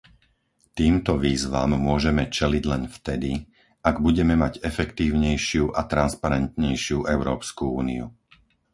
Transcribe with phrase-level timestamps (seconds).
[0.79, 3.31] Týmto výzvam môžeme čeliť len vtedy,
[3.89, 8.05] ak budeme mať efektívnejšiu a transparentnejšiu Európsku úniu.